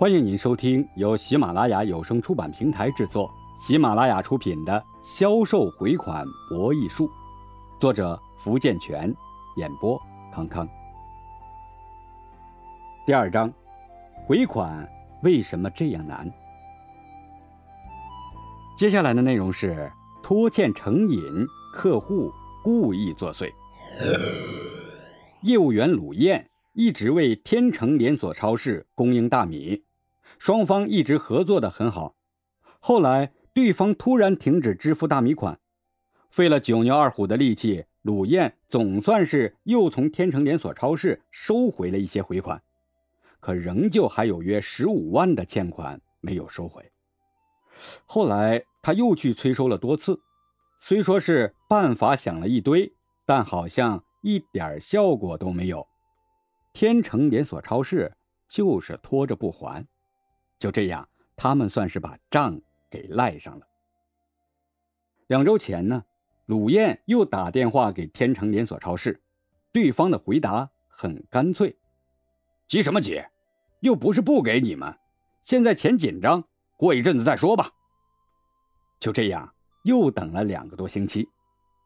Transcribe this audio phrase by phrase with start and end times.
[0.00, 4.72] 欢迎您收听由喜马拉雅有声出版平台制作、喜马拉雅出品的
[5.02, 7.06] 《销售回款博弈术》，
[7.78, 9.14] 作者福建泉，
[9.58, 10.00] 演播
[10.32, 10.66] 康康。
[13.04, 13.52] 第二章，
[14.26, 14.90] 回款
[15.22, 16.32] 为什么这样难？
[18.74, 19.92] 接下来的内容是
[20.22, 21.20] 拖欠成瘾，
[21.74, 22.32] 客户
[22.64, 23.52] 故意作祟。
[25.42, 29.82] 业务员鲁燕一直为天成连锁超市供应大米。
[30.38, 32.14] 双方一直合作的很好，
[32.80, 35.58] 后来对方突然停止支付大米款，
[36.30, 42.62] 费了九牛二虎的力气，鲁燕总算是又从天成连锁超市收回了一些回款，
[43.40, 46.90] 可仍旧还有约十五万的欠款没有收回。
[48.06, 50.20] 后来他又去催收了多次，
[50.78, 52.92] 虽说是办法想了一堆，
[53.26, 55.86] 但好像一点效果都没有。
[56.72, 58.12] 天成连锁超市
[58.48, 59.86] 就是拖着不还。
[60.60, 63.66] 就这样，他们算是把账给赖上了。
[65.26, 66.04] 两周前呢，
[66.44, 69.18] 鲁燕又打电话给天成连锁超市，
[69.72, 71.74] 对方的回答很干脆
[72.68, 73.22] ：“急什么急？
[73.80, 74.94] 又不是不给你们，
[75.42, 76.44] 现在钱紧张，
[76.76, 77.70] 过一阵子再说吧。”
[79.00, 79.50] 就这样，
[79.84, 81.26] 又等了两个多星期，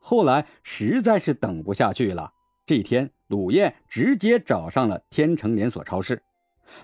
[0.00, 2.32] 后来实在是等不下去了。
[2.64, 6.22] 这天，鲁燕直接找上了天成连锁超市，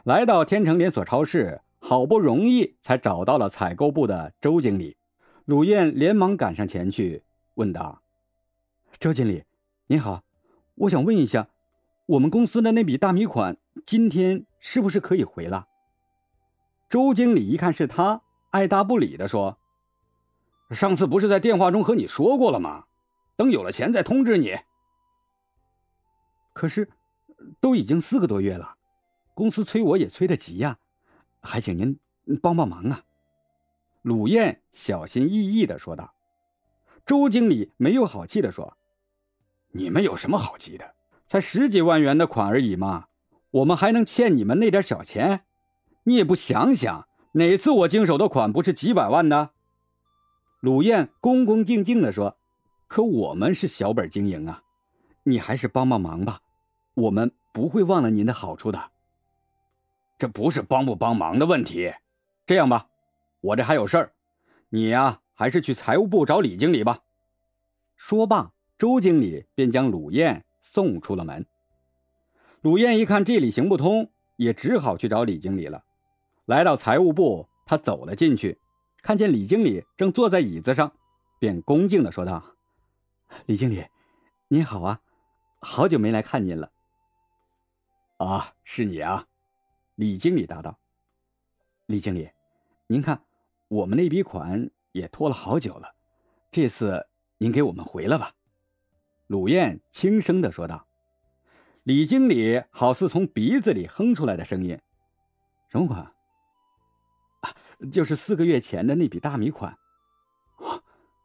[0.04, 1.58] 来到天成连锁超市。
[1.78, 4.96] 好不容易才找到了采购部的周经理，
[5.44, 7.22] 鲁燕连忙赶上前去，
[7.54, 8.02] 问道
[8.98, 9.44] ：“周经理，
[9.86, 10.22] 您好，
[10.74, 11.48] 我想问一下，
[12.06, 15.66] 我们公司的那笔大米款今天是不是可以回了？”
[16.90, 19.58] 周经理一看是他，爱答不理的说
[20.74, 22.84] ：“上次不是在电话中和你说过了吗？
[23.36, 24.58] 等有了钱再通知你。”
[26.52, 26.90] 可是，
[27.60, 28.74] 都已经四个多月了，
[29.34, 30.78] 公司催我也催得急呀。
[31.48, 31.98] 还请您
[32.42, 33.02] 帮帮忙啊！”
[34.02, 36.14] 鲁燕小心翼翼的说道。
[37.06, 38.76] 周经理没有好气的说
[39.72, 40.94] ：“你们有什么好急的？
[41.26, 43.06] 才十几万元的款而已嘛，
[43.50, 45.44] 我们还能欠你们那点小钱？
[46.04, 49.50] 你也不想想，哪次我经手的款不是几百万的？”
[50.60, 52.36] 鲁燕恭恭敬敬的说
[52.86, 54.62] ：“可我们是小本经营啊，
[55.24, 56.40] 你还是帮帮忙吧，
[56.94, 58.90] 我们不会忘了您的好处的。”
[60.18, 61.94] 这不是帮不帮忙的问题，
[62.44, 62.88] 这样吧，
[63.40, 64.12] 我这还有事儿，
[64.70, 67.00] 你呀还是去财务部找李经理吧。
[67.96, 71.46] 说罢，周经理便将鲁燕送出了门。
[72.60, 75.84] 鲁燕一看这里行不通，也只好去找李经理了。
[76.46, 78.58] 来到财务部，他走了进去，
[79.02, 80.92] 看见李经理正坐在椅子上，
[81.38, 82.42] 便恭敬的说道
[83.46, 83.84] ：“李经理，
[84.48, 85.00] 您好啊，
[85.60, 86.72] 好久没来看您了。”
[88.18, 89.26] 啊，是你啊。
[89.98, 90.78] 李经理答道
[91.86, 92.30] ：“李经理，
[92.86, 93.20] 您看，
[93.66, 95.92] 我们那笔款也拖了好久了，
[96.52, 98.32] 这次您给我们回了吧。”
[99.26, 100.86] 鲁燕轻声的说道。
[101.82, 104.80] 李经理好似从鼻子里哼出来的声音
[105.68, 106.00] ：“什么款？
[107.40, 107.50] 啊，
[107.90, 109.76] 就是四个月前的那笔大米款。
[110.58, 110.80] 啊，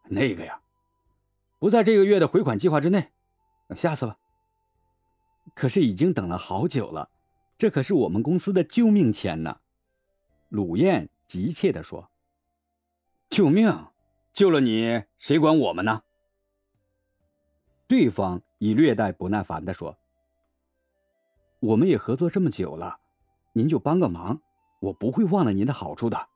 [0.06, 0.60] 那个呀，
[1.60, 3.12] 不在这个月的回款计划之内，
[3.76, 4.18] 下次吧。
[5.54, 7.12] 可是已经等了好久了。”
[7.58, 9.60] 这可是我们公司的救命钱呢，
[10.50, 12.12] 鲁燕急切地说
[13.30, 13.88] ：“救命！
[14.34, 16.04] 救了你，谁管我们呢？”
[17.88, 19.98] 对方已略带不耐烦地说
[21.62, 23.00] ：“我们也合作这么久了，
[23.54, 24.42] 您就帮个忙，
[24.82, 26.30] 我不会忘了您的好处的。”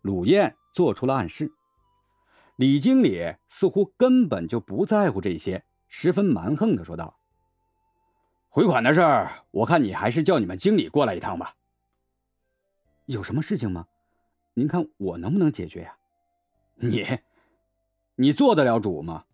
[0.00, 1.52] 鲁燕做出了暗示。
[2.56, 7.18] 李经理似乎根本就不在乎这些，十分蛮横地说道。
[8.56, 11.54] 回款的事儿，我看你还是叫你们经理过来一趟吧。
[13.04, 13.86] 有什么事情吗？
[14.54, 15.94] 您看我能不能解决呀？
[16.76, 17.06] 你，
[18.14, 19.26] 你做得了主吗？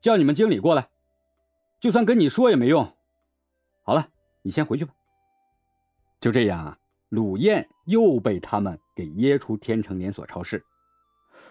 [0.00, 0.90] 叫你们经理过来，
[1.80, 2.88] 就算跟你说也没用。
[3.82, 4.10] 好了，
[4.42, 4.94] 你先回去吧。
[6.20, 6.78] 就这样啊，
[7.08, 10.64] 鲁燕又被他们给噎出天成连锁超市。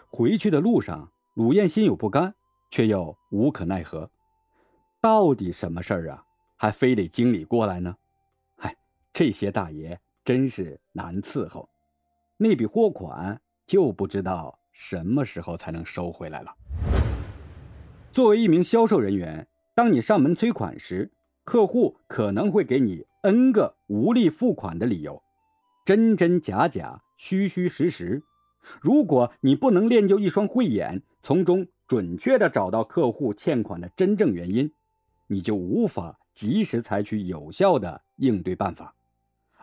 [0.08, 2.34] 回去的路上，鲁燕心有不甘，
[2.72, 4.10] 却又无可奈何。
[5.02, 6.24] 到底什么事儿啊？
[6.58, 7.96] 还非得经理过来呢，
[8.58, 8.76] 嗨，
[9.14, 11.70] 这些大爷真是难伺候。
[12.38, 16.52] 那笔货款就不知道什么时候才能收回来了。
[18.12, 21.12] 作为一名销售人员，当你上门催款时，
[21.44, 25.22] 客户可能会给你 N 个无力付款的理由，
[25.86, 28.24] 真真假假，虚虚实实。
[28.82, 34.74] 如果你不能练就一双慧眼，从中准确的找到客户欠款的真正原因，
[35.28, 36.20] 你就无法。
[36.38, 38.94] 及时采取有效的应对办法，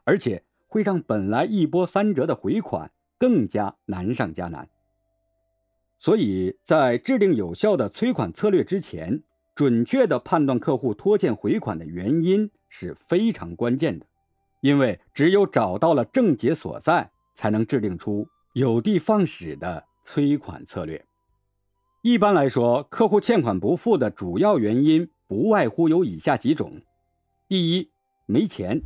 [0.03, 4.69] 而且会让本来一波三折的回款更加难上加难。
[6.01, 9.23] 所以在制定有效的催款策略之前，
[9.55, 14.05] 准确的判断客户拖欠回款的原因是非常关键的。
[14.61, 21.07] 因为只有找到了症结所在，才能制定出有的放矢的催款策略。
[22.03, 26.81] 一般来说，客户欠款不付的主要原因不外乎有以下几种：
[27.49, 27.91] 第一，
[28.27, 28.81] 没钱，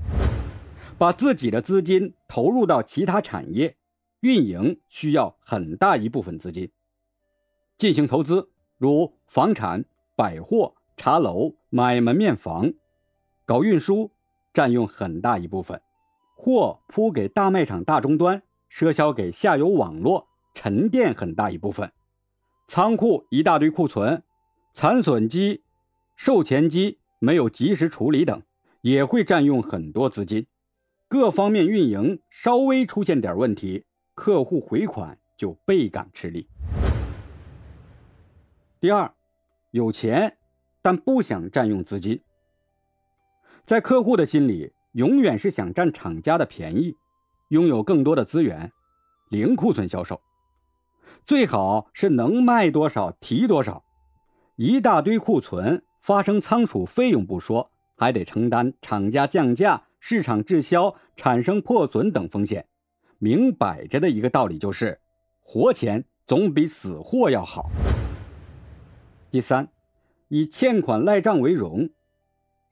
[0.97, 3.77] 把自己的资金投入到其他产业，
[4.21, 6.71] 运营需要很大一部分资金，
[7.77, 9.85] 进行投资，如房产、
[10.17, 12.73] 百货、茶楼、买门面房，
[13.45, 14.11] 搞运输。
[14.55, 15.81] 占用很大一部分，
[16.35, 18.43] 货铺给大卖场大终端，
[18.73, 21.93] 赊销给下游网络，沉淀很大一部分，
[22.67, 24.25] 仓库一大堆库存，
[24.73, 25.63] 残损机、
[26.19, 28.43] 售前机没有及时处理等，
[28.81, 30.45] 也会占用很多资金。
[31.07, 33.87] 各方面运营稍微出现点问题，
[34.17, 36.49] 客户回款就倍感吃力。
[38.81, 39.15] 第二，
[39.71, 40.37] 有钱，
[40.83, 42.21] 但不想占用资金。
[43.65, 46.97] 在客户的心里，永远是想占厂家的便宜，
[47.51, 48.73] 拥有更多的资源，
[49.31, 50.21] 零库存销售，
[51.23, 53.85] 最好是能卖多少提多少。
[54.57, 62.67] 一大堆库存，发生仓储费用不说，还得承担厂家降价、市场滞销、产生破损等风险。
[63.19, 65.01] 明摆着的一个道理就是，
[65.41, 67.71] 活钱总比死货要好。
[69.31, 69.69] 第三，
[70.29, 71.91] 以欠款赖账为荣。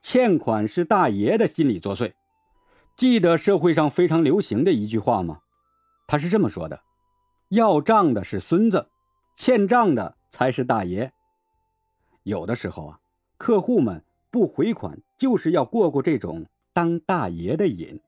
[0.01, 2.13] 欠款是大爷的心理作祟。
[2.95, 5.41] 记得社会上非常流行的一句话吗？
[6.07, 6.79] 他是这么说的
[7.49, 8.87] ：“要账的是孙子，
[9.35, 11.11] 欠账的才是大爷。”
[12.23, 12.99] 有的时候啊，
[13.37, 17.99] 客户们不回款，就是要过过这种当大爷的瘾。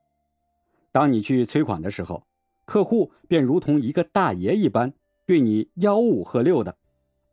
[0.92, 2.24] 当你去催款的时候，
[2.66, 4.94] 客户便如同一个大爷一般，
[5.26, 6.78] 对你吆五喝六的，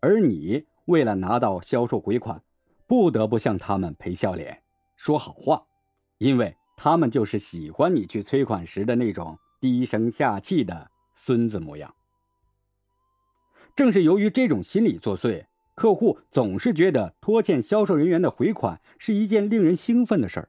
[0.00, 2.42] 而你为了拿到销售回款。
[2.88, 4.62] 不得不向他们赔笑脸，
[4.94, 5.66] 说好话，
[6.18, 11.92] 因为他们就是喜欢你去催款时的那种低声下气的孙子模样。
[13.74, 15.44] 正是由于这种心理作祟，
[15.76, 20.48] 客户总是觉得拖欠销售人员的回款是一件令人兴奋的事儿。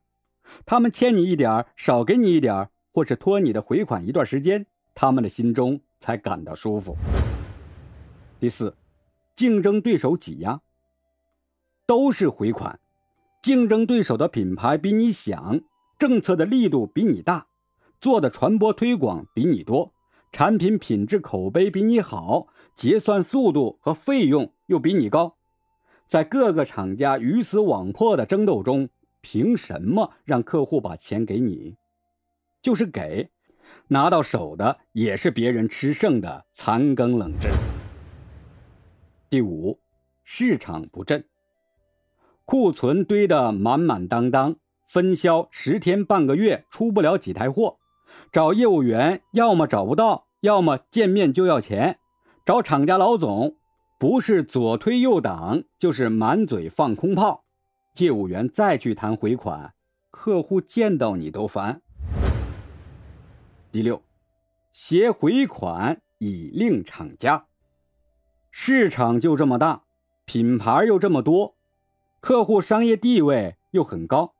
[0.65, 4.65] 他们欠你一点少给你一点或是拖你的回款一段时间，
[4.95, 6.95] 他们的心中才感到舒服。
[8.39, 8.73] 第四，
[9.35, 10.61] 竞争对手挤压。
[11.85, 12.79] 都是回款，
[13.43, 15.59] 竞争对手的品牌比你响，
[15.99, 17.47] 政策的力度比你大，
[17.99, 19.93] 做的传播推广比你多，
[20.31, 25.35] 产品品质口碑比你好，结算速度和费用又比你高，
[26.05, 28.89] 在各个厂家鱼死网破的争斗中，
[29.21, 31.75] 凭什么让客户把钱给你？
[32.61, 33.29] 就是给，
[33.87, 37.49] 拿到手的也是别人吃剩的残羹冷炙。
[39.29, 39.79] 第五，
[40.23, 41.25] 市场不振。
[42.45, 44.55] 库存堆得满满当当，
[44.85, 47.77] 分销十天半个月出不了几台货，
[48.31, 51.99] 找业务员要么找不到，要么见面就要钱，
[52.45, 53.57] 找厂家老总
[53.99, 57.45] 不是左推右挡，就是满嘴放空炮。
[57.97, 59.73] 业务员再去谈回款，
[60.11, 61.81] 客户见到你都烦。
[63.71, 64.03] 第六，
[64.71, 67.47] 携回款以令厂家，
[68.51, 69.81] 市场就这么大，
[70.25, 71.55] 品牌又这么多。
[72.19, 74.35] 客户商业地位又很高，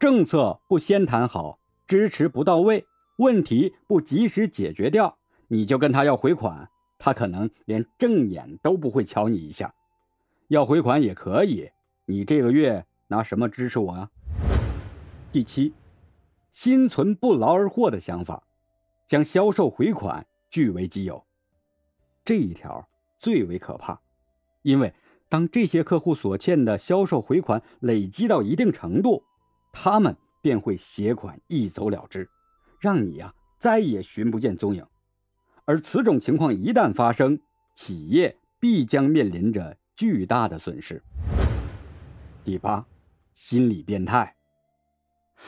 [0.00, 2.84] 政策不先谈好，支持不到位，
[3.18, 6.68] 问题不及时解决掉，你就跟他要回款，
[7.04, 9.74] 他可能连正眼都不会瞧你一下。
[10.46, 11.68] 要回款也可以，
[12.04, 14.08] 你这个月拿什么支持我啊？
[15.32, 15.74] 第七，
[16.52, 18.44] 心存不劳而获的想法，
[19.04, 21.24] 将销售回款据为己有，
[22.24, 24.00] 这一条最为可怕，
[24.62, 24.94] 因为。
[25.28, 29.24] 当这些客户所欠的销售回款累积到一定程度，
[29.72, 32.28] 他们便会携款一走了之，
[32.78, 34.86] 让你呀再也寻不见踪影。
[35.72, 37.40] 而此种情况一旦发生，
[37.74, 41.02] 企业必将面临着巨大的损失。
[42.44, 42.84] 第八，
[43.32, 44.36] 心理变态，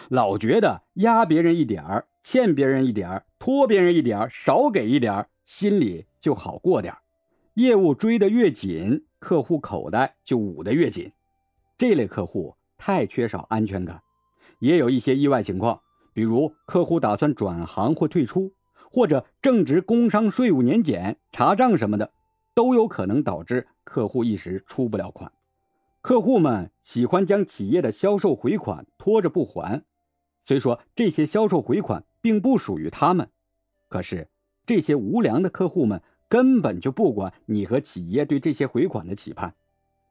[0.08, 7.02] 老觉得压别人一点儿、欠别人一点儿、拖别人一点儿、少给一点儿，心里就好过点儿。
[7.56, 9.04] 业务追得越紧。
[9.18, 11.12] 客户口袋就捂得越紧，
[11.76, 14.00] 这类客户太缺少安全感，
[14.58, 15.78] 也有一些意外情况，
[16.14, 18.50] 比如客户打算转行或退出，
[18.94, 22.12] 或者正值工商税务年检查账什么的，
[22.54, 25.32] 都有可能导致客户一时出不了款。
[26.00, 29.82] 客户们喜欢将企业的销售回款拖着不还，
[30.44, 33.28] 虽说这些销售回款并不属于他们。
[33.88, 34.28] 可是
[34.64, 39.52] 这些无良的客户们根本就不管你和企业对这些回款的期盼，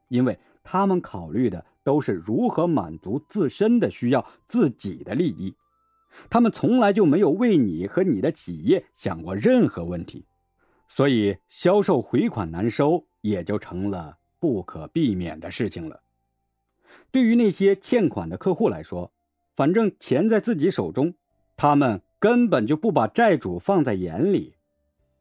[0.10, 5.56] 因为他们考虑的都是如何满足自身的需要、自己的利益。
[6.30, 10.26] 他们从来就没有为你和你的企业想过任何问题，
[10.88, 16.02] 所以销售回款难收也就成了不可避免的事情了。
[17.12, 19.12] 对于那些欠款的客户来说，
[19.56, 21.14] 反正钱在自己手中，
[21.56, 24.56] 他们根本就不把债主放在眼里，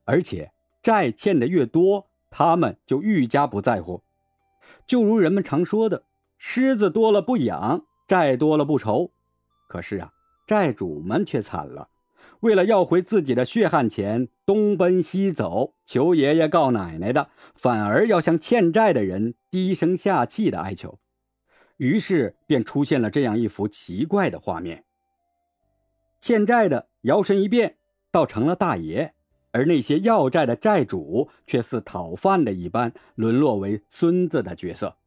[0.05, 4.03] 而且债欠的越多，他们就愈加不在乎。
[4.87, 6.05] 就如人们常说的
[6.39, 9.11] ：“狮子多了不痒，债多了不愁。”
[9.69, 10.13] 可是啊。
[10.53, 11.89] 债主们却惨了，
[12.41, 20.99] 为了要回自己的血汗钱，东奔西走，求爷爷告奶奶的，反而要向欠债的人低声下气的哀求。
[21.79, 24.85] 于是便出现了这样一幅奇怪的画面：
[26.21, 27.77] 欠债的摇身一变，
[28.11, 29.15] 倒成了大爷；
[29.53, 34.99] 而那些要债的债主却似讨饭的一般，沦落为孙子的角色。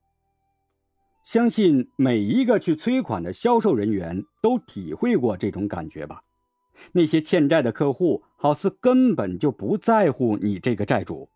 [1.26, 6.22] 相信每一个去催款的销售人员都体会过这种感觉吧？
[6.92, 11.28] 那些欠债的客户好似根本就不在乎你这个债主，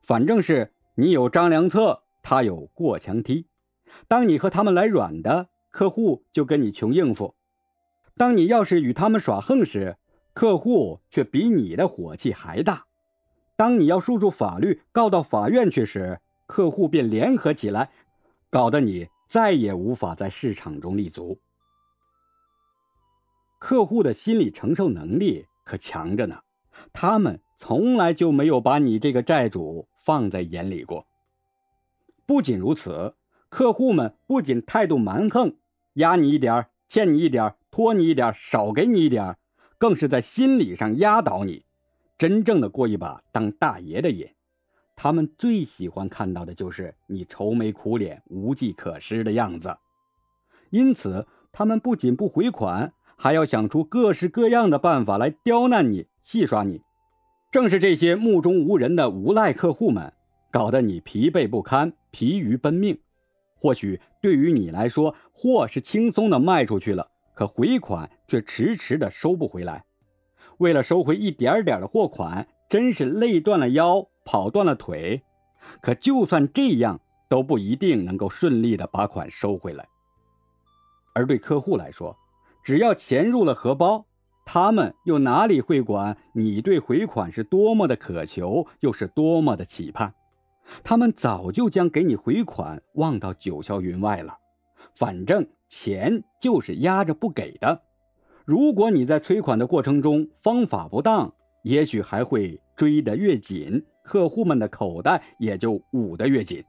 [0.00, 3.46] 反正是你有张良策，他有过墙梯。
[4.08, 7.34] 当你和他们来软的，客户就跟你穷应付；
[8.16, 9.98] 当你要是与他们耍横时，
[10.32, 12.86] 客户却比你的火气还大。
[13.54, 17.90] 当你要诉诸法律，告到法院去时，客户便联合起来，
[18.48, 19.08] 搞得你。
[19.26, 21.38] 再也无法在市场中立足。
[23.58, 26.40] 客户的心理承受能力可强着呢，
[26.92, 31.06] 他们从来就没有把你这个债主放在眼里过。
[32.24, 33.14] 不仅如此，
[33.48, 35.56] 客户们不仅态度蛮横，
[35.94, 39.36] 压你一点欠你一点拖你一点少给你一点
[39.78, 41.64] 更是在心理上压倒你，
[42.18, 44.28] 真正的过一把当大爷的瘾。
[44.96, 49.76] 他们最喜欢看到的就是你愁眉苦脸、无计可施的样子，
[50.70, 56.80] 因此他们不仅不回款，还要想出各式各样的办法来刁难你、戏耍你。
[57.52, 60.12] 正是这些目中无人的无赖客户们，
[60.50, 62.98] 搞得你疲惫不堪、疲于奔命。
[63.54, 69.84] 或许对于你来说，货是轻松的卖出去了，可回款却迟迟的收不回来。
[70.58, 74.08] 为了收回一点点的货款，真是累断了腰。
[74.28, 75.22] 跑断了腿，
[75.80, 79.86] 可就算这样，都不一定能够顺利的把款收回来。
[81.14, 82.16] 而对客户来说，
[82.64, 84.04] 只要钱入了荷包，
[84.44, 90.12] 他们又哪里会管你对回款是多么的渴求，又是多么的期盼？
[90.82, 94.38] 他们早就将给你回款忘到九霄云外了。
[94.92, 97.82] 反正钱就是压着不给的。
[98.44, 101.32] 如果你在催款的过程中方法不当，
[101.66, 103.84] 也许还会追得越紧。
[104.04, 106.64] 客户们的口袋也就捂得越紧。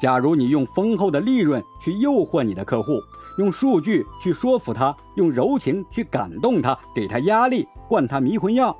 [0.00, 3.00] 假如你用丰厚的利润去诱惑你的客户，
[3.38, 8.76] 用数据去说服他，用柔情去感动他，给他压力，灌他迷魂药，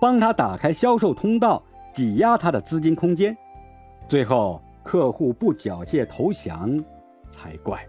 [0.00, 1.62] 帮他打开销售通道，
[1.94, 3.36] 挤压他的资金空间，
[4.08, 6.82] 最后客户不缴械投降
[7.28, 7.80] 才怪。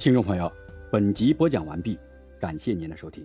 [0.00, 0.50] 听众朋友，
[0.90, 1.96] 本集播讲完毕，
[2.40, 3.24] 感谢您的收听。